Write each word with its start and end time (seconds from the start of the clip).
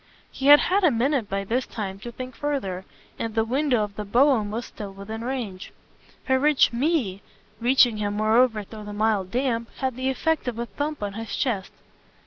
He 0.31 0.47
had 0.47 0.61
had 0.61 0.83
a 0.83 0.89
minute 0.89 1.29
by 1.29 1.43
this 1.43 1.67
time 1.67 1.99
to 1.99 2.11
think 2.11 2.35
further, 2.35 2.85
and 3.19 3.35
the 3.35 3.45
window 3.45 3.83
of 3.83 3.95
the 3.97 4.03
brougham 4.03 4.49
was 4.49 4.65
still 4.65 4.91
within 4.91 5.23
range. 5.23 5.71
Her 6.25 6.39
rich 6.39 6.73
"me," 6.73 7.21
reaching 7.59 7.97
him 7.97 8.15
moreover 8.15 8.63
through 8.63 8.85
the 8.85 8.93
mild 8.93 9.29
damp, 9.29 9.69
had 9.77 9.95
the 9.95 10.09
effect 10.09 10.47
of 10.47 10.57
a 10.57 10.65
thump 10.65 11.03
on 11.03 11.13
his 11.13 11.35
chest. 11.35 11.71